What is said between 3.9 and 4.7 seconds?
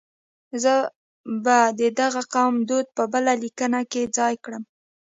کې ځای کړم.